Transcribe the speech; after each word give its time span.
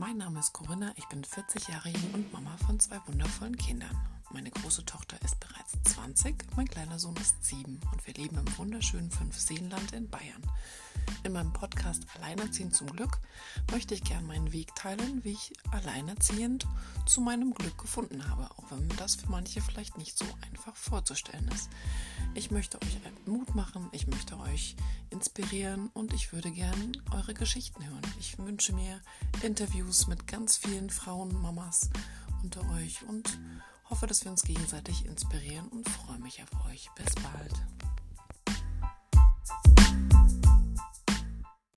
Mein 0.00 0.18
Name 0.18 0.38
ist 0.38 0.52
Corinna, 0.52 0.92
ich 0.94 1.06
bin 1.06 1.24
40 1.24 1.70
Jahre 1.70 1.88
jung 1.88 2.14
und 2.14 2.32
Mama 2.32 2.56
von 2.64 2.78
zwei 2.78 3.00
wundervollen 3.08 3.56
Kindern. 3.56 3.96
Meine 4.30 4.48
große 4.48 4.84
Tochter 4.84 5.20
ist 5.24 5.40
bereits 5.40 5.72
20, 5.92 6.36
mein 6.54 6.68
kleiner 6.68 7.00
Sohn 7.00 7.16
ist 7.16 7.44
7 7.44 7.80
und 7.90 8.06
wir 8.06 8.14
leben 8.14 8.38
im 8.38 8.58
wunderschönen 8.58 9.10
Fünfseenland 9.10 9.90
in 9.90 10.08
Bayern. 10.08 10.40
In 11.24 11.32
meinem 11.32 11.52
Podcast 11.52 12.06
Alleinerziehend 12.14 12.76
zum 12.76 12.86
Glück 12.92 13.18
möchte 13.72 13.92
ich 13.92 14.04
gern 14.04 14.24
meinen 14.24 14.52
Weg 14.52 14.72
teilen, 14.76 15.24
wie 15.24 15.32
ich 15.32 15.52
alleinerziehend 15.72 16.68
zu 17.04 17.20
meinem 17.20 17.52
Glück 17.52 17.76
gefunden 17.76 18.28
habe, 18.30 18.48
auch 18.52 18.70
wenn 18.70 18.88
das 18.98 19.16
für 19.16 19.28
manche 19.28 19.60
vielleicht 19.60 19.98
nicht 19.98 20.16
so 20.16 20.26
einfach 20.48 20.76
vorzustellen 20.76 21.48
ist. 21.48 21.70
Ich 22.38 22.52
möchte 22.52 22.80
euch 22.80 23.00
Mut 23.26 23.56
machen, 23.56 23.88
ich 23.90 24.06
möchte 24.06 24.38
euch 24.38 24.76
inspirieren 25.10 25.90
und 25.92 26.12
ich 26.12 26.32
würde 26.32 26.52
gern 26.52 26.92
eure 27.10 27.34
Geschichten 27.34 27.84
hören. 27.84 28.14
Ich 28.20 28.38
wünsche 28.38 28.72
mir 28.72 29.00
Interviews 29.42 30.06
mit 30.06 30.28
ganz 30.28 30.56
vielen 30.56 30.88
Frauen, 30.88 31.34
Mamas 31.42 31.90
unter 32.44 32.60
euch 32.76 33.02
und 33.08 33.40
hoffe, 33.90 34.06
dass 34.06 34.22
wir 34.22 34.30
uns 34.30 34.44
gegenseitig 34.44 35.04
inspirieren 35.04 35.66
und 35.66 35.88
freue 35.88 36.20
mich 36.20 36.40
auf 36.40 36.66
euch. 36.70 36.88
Bis 36.94 37.12
bald. 37.16 37.97